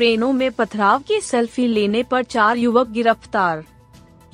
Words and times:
ट्रेनों 0.00 0.32
में 0.32 0.50
पथराव 0.52 0.98
की 0.98 1.20
सेल्फी 1.20 1.66
लेने 1.66 2.02
पर 2.02 2.22
चार 2.24 2.56
युवक 2.56 2.88
गिरफ़्तार। 2.88 3.64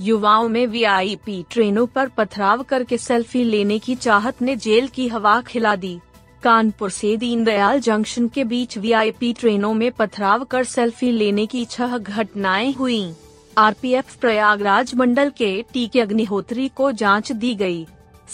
युवाओं 0.01 0.48
में 0.48 0.66
वीआईपी 0.66 1.45
ट्रेनों 1.51 1.87
पर 1.87 2.09
पथराव 2.09 2.62
करके 2.62 2.98
सेल्फी 2.98 3.43
लेने 3.45 3.79
की 3.79 3.95
चाहत 3.95 4.43
ने 4.43 4.55
जेल 4.57 4.87
की 4.88 5.07
हवा 5.09 5.41
खिला 5.41 5.74
दी। 5.77 5.98
कानपुर 6.43 6.91
से 6.91 7.16
दीनदयाल 7.16 7.80
जंक्शन 7.80 8.29
के 8.29 8.45
बीच 8.45 8.77
वीआईपी 8.79 9.33
ट्रेनों 9.33 9.73
में 9.74 9.91
पथराव 9.93 10.45
कर 10.45 10.65
सेल्फी 10.65 11.10
लेने 11.10 11.47
की 11.47 11.65
छह 11.65 11.96
घटनाएँ 11.98 12.73
हुई। 12.73 13.15
आरपीएफ 13.59 14.15
प्रयागराज 14.16 14.95
मंडल 14.95 15.30
के 15.30 15.51
टीके 15.73 16.01
अग्निहोत्री 16.01 16.69
को 16.69 16.93
जाँच 16.93 17.33
दी 17.33 17.55
गई। 17.55 17.87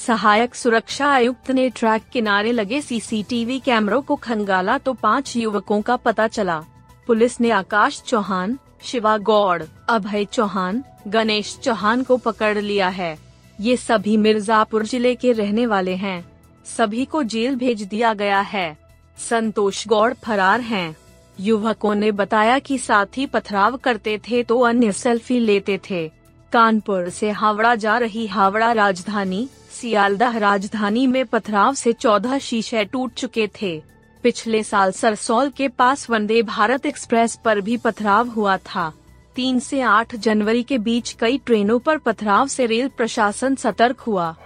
सहायक 0.06 0.54
सुरक्षा 0.54 1.06
आयुक्त 1.06 1.51
ने 1.51 1.68
ट्रैक 1.70 2.02
किनारे 2.12 2.52
लगे 2.52 2.80
सीसीटीवी 2.80 3.59
कैमरों 3.60 4.02
को 4.02 4.16
खंगाला 4.16 4.78
तो 4.78 4.92
पाँच 4.92 5.37
युवकों 5.37 5.80
का 5.82 5.96
पता 5.96 6.28
चला। 6.28 6.62
पुलिस 7.06 7.41
ने 7.41 7.51
आकाश 7.51 8.02
चौहान, 8.07 8.59
शिवा 8.82 9.16
गौड़, 9.18 9.63
अभय 9.88 10.24
चौहान, 10.24 10.82
गणेश 11.09 11.59
चौहान 11.63 12.02
को 12.02 12.16
पकड़ 12.16 12.59
लिया 12.59 12.88
है। 12.88 13.18
ये 13.60 13.76
सभी 13.76 14.16
मिर्जापुर 14.16 14.87
ज़िले 14.87 15.15
के 15.15 15.32
रहने 15.32 15.66
वाले 15.66 15.95
हैं। 15.95 16.24
सभी 16.66 17.04
को 17.04 17.23
जेल 17.23 17.57
भेज 17.57 17.82
दिया 17.82 18.15
गया 18.15 18.41
है। 18.41 18.79
संतोष 19.18 19.87
गौड़ 19.88 20.13
फरार 20.15 20.60
हैं। 20.60 20.96
युवकों 21.41 21.95
ने 21.95 22.13
बताया 22.13 22.59
कि 22.59 22.79
साथी 22.79 23.26
पथराव 23.26 23.76
करते 23.76 24.19
थे 24.19 24.43
तो 24.43 24.60
अन्य 24.60 24.93
सेल्फी 24.93 25.38
लेते 25.41 25.80
थे। 25.91 26.10
कानपुर 26.52 27.09
से 27.09 27.30
हावड़ा 27.30 27.74
जा 27.74 27.98
रही 27.98 28.26
हावड़ा 28.26 28.73
राजधानी, 28.73 29.48
सियालदह 29.71 30.37
राजधानी 30.38 31.07
में 31.07 31.24
पथराव 31.26 31.74
से 31.74 31.93
14 31.93 32.38
शीशे 32.38 32.85
टूट 32.85 33.13
चुके 33.13 33.48
थे। 33.63 33.91
पिछले 34.23 34.62
साल 34.62 34.92
सरसौल 34.92 35.51
के 35.51 35.68
पास 35.68 36.10
वंदे 36.10 36.42
भारत 36.42 36.87
एक्सप्रेस 36.87 37.38
पर 37.45 37.60
भी 37.60 37.76
पथराव 37.76 38.29
हुआ 38.29 38.56
था। 38.56 38.92
तीन 39.37 39.59
से 39.59 39.80
आठ 39.80 40.16
जनवरी 40.16 40.62
के 40.62 40.79
बीच 40.79 41.12
कई 41.12 41.38
ट्रेनों 41.38 41.79
पर 41.79 41.98
पथराव 41.98 42.46
से 42.46 42.66
रेल 42.66 42.88
प्रशासन 42.88 43.54
सतर्क 43.54 44.01
हुआ। 44.01 44.37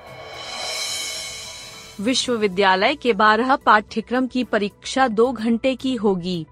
विश्वविद्यालय 2.01 2.95
के 2.95 3.13
बारह 3.13 3.57
पाठ्यक्रम 3.57 4.27
की 4.27 4.45
परीक्षा 4.45 5.09
दो 5.09 5.33
घंटे 5.33 5.75
की 5.75 5.95
होगी। 5.95 6.47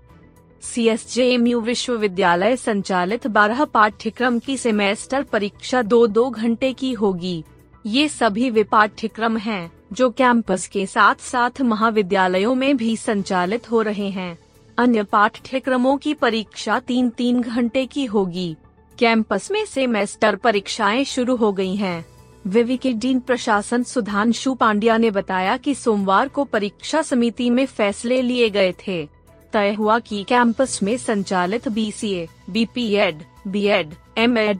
सी 0.63 0.89
एस 0.89 1.19
विश्वविद्यालय 1.63 2.57
संचालित 2.57 3.27
बारह 3.27 3.65
पाठ्यक्रम 3.65 4.39
की 4.39 4.57
सेमेस्टर 4.57 5.23
परीक्षा 5.23 5.83
दो 5.83 6.07
दो 6.07 6.31
घंटे 6.31 6.73
की 6.73 6.93
होगी। 6.93 7.45
ये 7.87 8.09
सभी 8.09 8.51
वे 8.51 8.63
पाठ्यक्रम 8.63 9.37
हैं। 9.37 9.73
जो 9.95 10.11
कैंपस 10.11 10.67
के 10.67 10.87
साथ 10.87 11.15
साथ 11.15 11.63
महाविद्यालयों 11.63 12.55
में 12.55 12.77
भी 12.77 12.97
संचालित 12.97 13.71
हो 13.71 13.83
रहे 13.83 14.09
हैं। 14.11 14.39
अन्य 14.79 15.03
पाठ्यक्रमों 15.03 15.97
की 15.97 16.15
परीक्षा 16.15 16.81
तीन 16.81 17.11
तीन 17.11 17.41
घंटे 17.41 17.87
की 17.87 18.05
होगी। 18.05 18.57
कैंपस 18.99 19.51
में 19.51 19.65
सेमेस्टर 19.65 20.37
परीक्षाएँ 20.37 21.05
शुरू 21.05 21.37
हो 21.37 21.53
गई 21.53 21.77
हैं। 21.77 22.07
विवि 22.47 22.77
के 22.77 22.93
डीन 22.93 23.21
प्रशासन 23.21 23.83
सुधांशु 23.83 24.55
पांड्या 24.55 24.97
ने 24.97 25.11
बताया 25.11 25.57
कि 25.57 25.75
सोमवार 25.75 26.29
को 26.29 26.45
परीक्षा 26.45 27.03
समिति 27.03 27.51
में 27.51 27.67
फैसले 27.67 28.23
लिए 28.23 28.51
गए 28.51 28.73
थे। 28.73 29.09
तय 29.53 29.75
हुआ 29.75 29.99
कि 29.99 30.25
कैंपस 30.29 30.83
में 30.83 30.97
संचालित 30.97 31.69
बी 31.69 31.93
सी 31.93 32.13
ए 32.13 32.29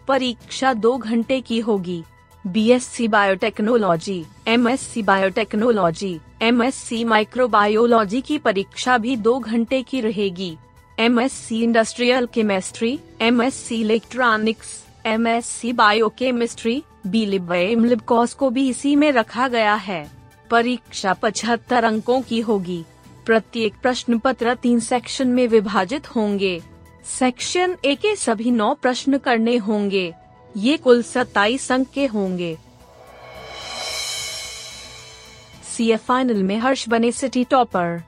परीक्षा 0.09 0.75
दो 0.75 0.99
घंटे 0.99 1.41
की 1.41 1.61
होगी। 1.61 2.05
B 2.45 2.67
S 2.71 2.85
C 2.85 3.07
biotechnology 3.09 4.25
M 4.49 4.69
S 4.69 4.81
C 4.81 5.03
biotechnology 5.03 6.19
M 6.43 6.63
S 6.63 6.75
C 6.75 7.03
microbiology 7.05 8.21
की 8.21 8.37
परीक्षा 8.39 8.97
भी 8.99 9.15
दो 9.17 9.39
घंटे 9.39 9.81
की 9.83 10.01
रहेगी। 10.01 10.51
M 10.99 11.21
S 11.21 11.33
C 11.33 11.63
industrial 11.63 12.27
chemistry 12.27 12.99
M 13.21 13.41
S 13.43 13.55
C 13.57 13.81
electronics 13.81 14.75
M 15.07 15.27
S 15.27 15.47
C 15.47 15.73
biochemistry 16.09 16.83
B 17.07 17.25
lib 17.27 17.53
M 17.53 17.85
lib 17.85 18.01
cos 18.01 18.35
को 18.35 18.51
भी 18.51 18.69
इसी 18.69 18.97
में 18.97 19.11
रखा 19.13 19.49
गया 19.49 19.75
है। 19.75 20.07
परीक्षा 20.51 21.13
पचहत्तर 21.13 21.85
अंकों 21.85 22.21
की 22.23 22.41
होगी। 22.41 22.83
प्रत्येक 23.27 23.75
प्रश्न 23.83 24.19
पत्र 24.19 24.55
तीन 24.55 24.81
सेक्शन 24.81 25.29
में 25.29 25.47
विभाजित 25.49 26.15
होंगे। 26.17 26.61
सेक्शन 27.19 27.77
ए 27.85 27.95
के 27.95 28.15
सभी 28.17 28.51
नौ 28.51 28.73
प्रश्न 28.75 29.19
करने 29.19 29.57
होंगे। 29.57 30.13
ये 30.57 30.77
कुल 30.77 31.03
सत्ताईस 31.03 31.71
अंक 31.73 31.89
के 31.95 32.07
होंगे। 32.07 32.57
सी 35.77 35.95
फाइनल 35.97 36.43
में 36.43 36.57
हर्ष 36.59 36.89
बने 36.89 37.11
सिटी 37.13 37.45
टॉपर। 37.45 38.03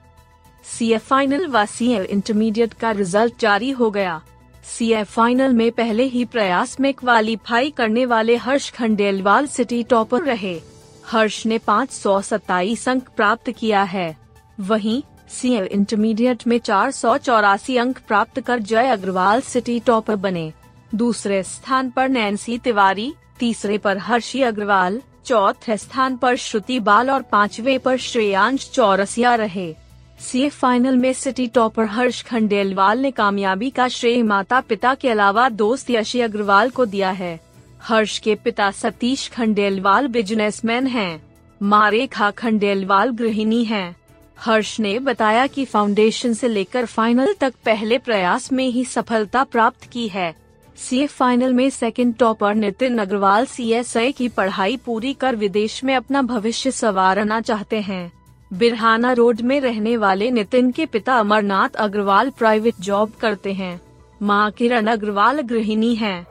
सी 0.64 0.96
फाइनल 0.98 1.46
व 1.46 1.64
सी 1.66 1.92
इंटरमीडिएट 1.94 2.72
का 2.72 2.90
रिज़ल्ट 2.90 3.40
जारी 3.40 3.70
हो 3.70 3.90
गया। 3.90 4.20
सीए 4.64 5.02
फाइनल 5.04 5.52
में 5.52 5.70
पहले 5.72 6.04
ही 6.04 6.24
प्रयास 6.24 6.78
में 6.80 6.92
क्वालिफाई 6.94 7.70
करने 7.70 8.06
वाले 8.06 8.36
हर्ष 8.36 8.70
खंडेलवाल 8.70 9.46
सिटी 9.46 9.82
टॉपर 9.82 10.22
रहे। 10.22 10.60
हर्ष 11.06 11.44
ने 11.46 11.58
पाँच 11.58 11.90
सौ 11.90 12.20
सत्ताईस 12.20 12.88
अंक 12.88 13.08
प्राप्त 13.08 13.50
किया 13.50 13.82
है। 13.82 14.16
वहीं 14.60 15.02
सी 15.30 15.54
इंटरमीडिएट 15.56 16.46
में 16.46 16.58
चार 16.58 16.90
सौ 16.90 17.16
चौरासी 17.18 17.76
अंक 17.76 17.98
प्राप्त 18.08 18.40
कर 18.40 18.58
जय 18.60 18.88
अग्रवाल 18.88 19.40
सिटी 19.40 19.78
टॉपर 19.80 20.16
बने। 20.16 20.52
दूसरे 20.94 21.42
स्थान 21.42 21.90
पर 21.90 22.08
नैन्सी 22.08 22.58
तिवारी 22.58 23.12
तीसरे 23.38 23.78
पर 23.78 23.98
हर्षी 23.98 24.42
अग्रवाल 24.42 25.00
चौथे 25.24 25.76
स्थान 25.76 26.16
पर 26.16 26.36
श्रुति 26.36 26.78
बाल 26.80 27.10
और 27.10 27.22
पांचवे 27.22 27.78
पर 27.78 27.96
श्रेयांश 27.96 28.70
चौरसिया 28.74 29.34
रहे। 29.34 29.74
सी 30.20 30.48
फाइनल 30.48 30.96
में 30.96 31.12
सिटी 31.12 31.46
टॉपर 31.46 31.84
हर्ष 31.84 32.22
खंडेलवाल 32.22 32.98
ने 32.98 33.10
कामयाबी 33.10 33.70
का 33.70 33.88
श्रेय 33.88 34.22
माता 34.22 34.60
पिता 34.60 34.94
के 34.94 35.10
अलावा 35.10 35.48
दोस्त 35.48 35.90
यशी 35.90 36.20
अग्रवाल 36.20 36.70
को 36.70 36.86
दिया 36.86 37.10
है। 37.10 37.40
हर्ष 37.82 38.18
के 38.18 38.34
पिता 38.34 38.70
सतीश 38.70 39.28
खंडेलवाल 39.28 40.06
बिजनेसमैन 40.06 40.86
हैं, 40.86 41.22
माँ 41.62 41.90
रेखा 41.90 42.30
खंडेलवाल 42.30 43.10
गृहिणी 43.10 43.64
हैं। 43.64 43.96
हर्ष 44.38 44.80
ने 44.80 44.98
बताया 44.98 45.46
कि 45.46 45.64
फाउंडेशन 45.64 46.32
से 46.32 46.48
लेकर 46.48 46.86
फाइनल 46.86 47.34
तक 47.40 47.54
पहले 47.64 47.98
प्रयास 47.98 48.52
में 48.52 48.68
ही 48.68 48.84
सफलता 48.84 49.44
प्राप्त 49.44 49.84
की 49.84 50.08
है। 50.08 50.34
सी 50.76 51.06
फाइनल 51.06 51.52
में 51.52 51.70
second 51.70 52.16
topper 52.16 52.54
Nitin 52.54 52.98
Agarwal 52.98 53.46
C 53.46 54.12
की 54.12 54.28
पढ़ाई 54.28 54.76
पूरी 54.76 55.12
कर 55.14 55.36
विदेश 55.36 55.84
में 55.84 55.94
अपना 55.94 56.22
भविष्य 56.22 56.70
संवारना 56.70 57.40
चाहते 57.40 57.80
हैं। 57.80 58.12
बिरहाना 58.52 59.12
रोड 59.12 59.40
में 59.40 59.60
रहने 59.60 59.96
वाले 59.96 60.30
नितिन 60.30 60.70
के 60.72 60.86
पिता 60.86 61.14
अमरनाथ 61.14 61.68
अग्रवाल 61.68 62.30
प्राइवेट 62.30 62.74
जॉब 62.80 63.12
करते 63.20 63.52
हैं। 63.52 63.80
माँ 64.22 64.50
किरण 64.50 64.86
अग्रवाल 64.86 65.40
गृहिणी 65.40 65.94
हैं। 65.94 66.26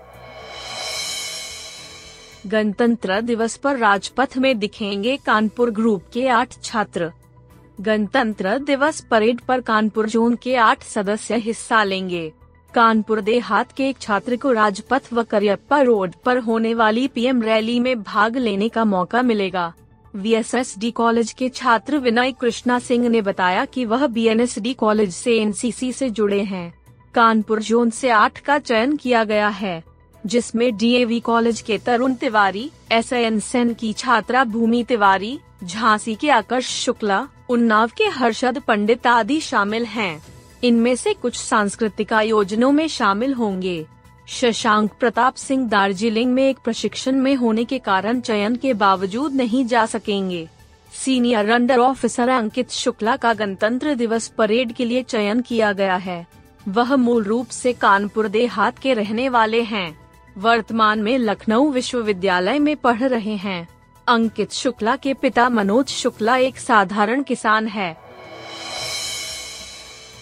गणतंत्र 2.48 3.22
दिवस 3.22 3.56
पर 3.56 3.78
राजपथ 3.78 4.38
में 4.38 4.58
दिखेंगे 4.60 5.18
कानपुर 5.18 5.72
ग्रुप 5.72 6.04
के 6.14 6.28
आठ 6.28 6.62
छात्र। 6.64 7.12
गणतंत्र 7.82 8.58
दिवस 8.58 9.02
परेड 9.02 9.42
पर 9.42 9.62
कानपुर 9.62 10.10
जोन 10.10 10.36
के 10.36 10.56
आठ 10.56 10.84
सदस्य 10.84 11.36
हिस्सा 11.36 11.84
लेंगे। 11.84 12.34
कानपुर 12.76 13.20
देहात 13.22 13.72
के 13.72 13.88
एक 13.90 14.00
छात्र 14.02 14.36
को 14.36 14.52
राजपथ 14.52 15.02
व 15.14 15.24
करियप्पा 15.24 15.80
रोड 15.82 16.14
पर 16.26 16.38
होने 16.38 16.74
वाली 16.74 17.08
पीएम 17.08 17.42
रैली 17.42 17.80
में 17.80 18.02
भाग 18.04 18.38
लेने 18.38 18.68
का 18.70 18.84
मौका 18.86 19.22
मिलेगा 19.22 19.74
वी 20.16 20.92
कॉलेज 20.92 21.32
के 21.32 21.50
छात्र 21.50 21.98
विनय 21.98 22.32
कृष्णा 22.32 22.80
सिंह 22.80 23.08
ने 23.10 23.22
बताया 23.22 23.64
कि 23.66 23.86
वह 23.86 24.06
बीएनएसडी 24.08 24.74
कॉलेज 24.74 25.14
से 25.14 25.38
एनसीसी 25.38 25.92
से 25.94 26.10
जुड़े 26.10 26.42
हैं 26.44 26.74
कानपुर 27.14 27.62
जोन 27.62 27.90
से 27.90 28.10
आठ 28.10 28.40
का 28.40 28.60
चयन 28.60 28.96
किया 28.98 29.24
गया 29.24 29.48
है, 29.48 29.84
जिसमें 30.24 30.76
डीएवी 30.78 31.20
कॉलेज 31.22 31.62
के 31.62 31.78
तरुण 31.78 32.14
तिवारी 32.16 32.70
एस 32.92 33.10
सेन 33.44 33.74
की 33.74 33.94
छात्रा 33.94 34.44
भूमि 34.44 34.84
तिवारी, 34.84 35.38
झांसी 35.64 36.16
के 36.16 36.30
आकर्ष 36.30 36.76
शुक्ला, 36.84 37.26
उन्नाव 37.50 37.92
के 37.98 38.10
हर्षद 38.12 38.62
पंडित 38.68 39.08
आदि 39.08 39.42
शामिल 39.42 39.86
हैं। 39.88 40.35
इनमें 40.66 40.96
से 40.96 41.14
कुछ 41.14 41.36
सांस्कृतिक 41.36 42.14
आयोजनों 42.14 42.72
में 42.72 42.88
शामिल 42.88 43.34
होंगे। 43.34 43.86
शशांक 44.28 44.92
प्रताप 45.00 45.36
सिंह 45.36 45.68
दार्जिलिंग 45.68 46.34
में 46.34 46.50
एक 46.50 46.58
प्रशिक्षण 46.64 47.16
में 47.16 47.36
होने 47.36 47.64
के 47.64 47.80
कारण 47.80 48.20
चयन 48.20 48.56
के 48.56 48.74
बावजूद 48.74 49.34
नहीं 49.34 49.66
जा 49.66 49.86
सकेंगे। 49.86 50.50
Senior 50.94 51.50
under 51.50 51.78
officer 51.78 52.30
Ankit 52.30 52.72
Shukla 52.72 53.16
का 53.16 53.34
गणतंत्र 53.34 53.96
दिवस 53.96 54.28
परेड 54.28 54.74
के 54.74 54.86
लिए 54.86 55.04
चयन 55.04 55.42
किया 55.42 55.72
गया 55.74 55.96
है। 55.96 56.28
वह 56.68 56.96
मूल 56.96 57.24
रूप 57.24 57.48
से 57.48 57.74
कानपुर 57.74 58.28
देहात 58.28 58.80
के 58.80 58.94
रहने 58.94 59.30
वाले 59.30 59.62
हैं। 59.62 59.98
वर्तमान 60.38 61.00
में 61.00 61.18
लखनऊ 61.18 61.72
विश्वविद्यालय 61.72 62.60
में 62.60 62.78
पढ़ 62.78 63.04
रहे 63.04 63.36
हैं। 63.36 63.68
अंकित 64.08 64.52
शुक्ला 64.52 64.96
के 64.96 65.14
पिता 65.14 65.50
मनोज 65.50 65.88
शुक्ला 65.88 66.38
एक 66.38 66.58
साधारण 66.58 67.24
किसान 67.24 67.68
है। 67.68 68.05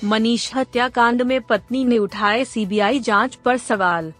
मनीष 0.03 0.49
हत्याकांड 0.55 1.21
में 1.21 1.41
पत्नी 1.41 1.83
ने 1.85 1.97
उठाए 1.97 2.45
सीबीआई 2.45 2.99
जाँच 2.99 3.35
पर 3.35 3.57
सवाल। 3.57 4.11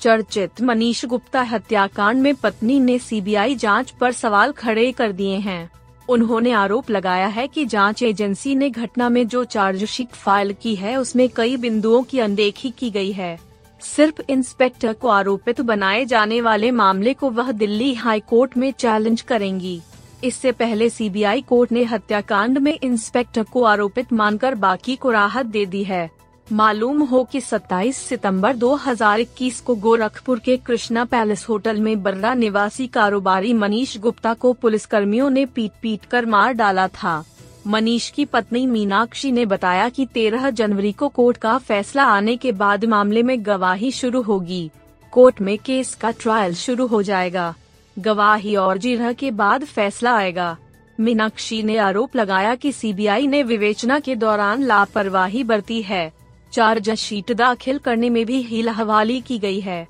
चर्चित 0.00 0.60
मनीष 0.60 1.04
गुप्ता 1.04 1.42
हत्याकांड 1.42 2.22
में 2.22 2.34
पत्नी 2.34 2.80
ने 2.80 2.98
सीबीआई 2.98 3.54
जाँच 3.54 3.90
पर 3.90 4.12
सवाल 4.12 4.52
खड़े 4.52 4.90
कर 4.92 5.12
दिए 5.12 5.36
हैं। 5.36 5.70
उन्होंने 6.08 6.52
आरोप 6.52 6.90
लगाया 6.90 7.26
है 7.26 7.46
कि 7.48 7.64
जाँच 7.64 8.02
एजेंसी 8.02 8.54
ने 8.54 8.70
घटना 8.70 9.08
में 9.08 9.26
जो 9.28 9.44
चार्जशीट 9.44 10.08
फ़ाइल 10.08 10.54
की 10.62 10.74
है, 10.74 10.96
उसमें 10.96 11.28
कई 11.28 11.56
बिंदुओं 11.56 12.02
की 12.02 12.18
अनदेखी 12.18 12.70
की 12.70 12.90
गई 12.90 13.12
है। 13.12 13.38
सिर्फ़ 13.80 14.20
इंस्पेक्टर 14.28 14.92
को 14.92 15.08
आरोपित 15.08 15.60
बनाए 15.60 16.04
जाने 16.04 16.40
वाले 16.40 16.70
मामले 16.70 17.14
को 17.14 17.30
वह 17.30 17.52
दिल्ली 17.52 17.94
हाई 17.94 18.20
कोर्ट 18.20 18.56
में 18.56 18.70
चैलेंज 18.72 19.20
करेंगी। 19.20 19.80
इससे 20.24 20.52
पहले 20.52 20.88
सीबीआई 20.90 21.40
कोर्ट 21.40 21.72
ने 21.72 21.84
हत्याकांड 21.84 22.58
में 22.58 22.78
इंस्पेक्टर 22.82 23.42
को 23.42 23.62
आरोपित 23.62 24.12
मानकर 24.12 24.54
बाकी 24.54 24.96
को 24.96 25.10
राहत 25.10 25.46
दे 25.46 25.66
दी 25.66 25.84
है। 25.84 26.10
मालूम 26.52 27.02
हो 27.02 27.24
कि 27.24 27.40
27 27.40 27.96
सितंबर 27.96 28.56
2021 28.56 29.60
को 29.60 29.74
गोरखपुर 29.74 30.38
के 30.38 30.56
कृष्णा 30.56 31.04
पैलेस 31.04 31.46
होटल 31.48 31.80
में 31.80 32.02
बर्रा 32.02 32.34
निवासी 32.34 32.86
कारोबारी 32.86 33.52
मनीष 33.52 33.98
गुप्ता 33.98 34.34
को 34.34 34.52
पुलिसकर्मियों 34.52 35.30
ने 35.30 35.46
पीट 35.46 35.70
पीट 35.82 36.04
कर 36.04 36.26
मार 36.26 36.52
डाला 36.52 36.88
था। 36.88 37.24
मनीष 37.66 38.10
की 38.10 38.24
पत्नी 38.24 38.66
मीनाक्षी 38.66 39.32
ने 39.32 39.46
बताया 39.46 39.88
कि 39.88 40.06
13 40.06 40.50
जनवरी 40.50 40.92
को 40.92 41.08
कोर्ट 41.08 41.36
का 41.36 41.58
फैसला 41.58 42.04
आने 42.04 42.36
के 42.36 42.52
बाद 42.52 42.84
मामले 42.84 43.22
में 43.22 43.46
गवाही 43.46 43.90
शुरू 43.90 44.22
होगी। 44.22 44.70
कोर्ट 45.12 45.40
में 45.40 45.58
केस 45.58 45.94
का 45.94 46.10
ट्रायल 46.10 46.54
शुरू 46.54 46.86
हो 46.86 47.02
जाएगा। 47.02 47.54
गवाही 47.98 48.56
और 48.56 48.78
जिरह 48.78 49.12
के 49.12 49.30
बाद 49.30 49.64
फैसला 49.64 50.16
आएगा। 50.16 50.56
मीनाक्षी 51.00 51.62
ने 51.62 51.76
आरोप 51.76 52.16
लगाया 52.16 52.54
कि 52.54 52.72
सीबीआई 52.72 53.26
ने 53.26 53.42
विवेचना 53.42 53.98
के 54.00 54.16
दौरान 54.16 54.62
लापरवाही 54.62 55.44
बरती 55.44 55.82
है। 55.82 56.12
चार्ज 56.52 56.90
शीट 56.90 57.32
दाखिल 57.32 57.78
करने 57.78 58.10
में 58.10 58.26
भी 58.26 58.42
हील 58.42 58.68
हवाली 58.68 59.20
की 59.20 59.38
गई 59.38 59.60
है। 59.60 59.88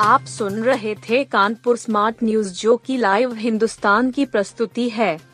आप 0.00 0.24
सुन 0.24 0.54
रहे 0.54 0.94
थे 0.94 1.24
कानपुर 1.24 1.76
स्मार्ट 1.76 2.16
न्यूज़ 2.24 2.60
जो 2.60 2.76
की 2.76 2.96
लाइव 2.96 3.34
हिंदुस्तान 3.34 4.10
की 4.10 4.24
प्रस्तुति 4.24 4.88
है। 4.88 5.33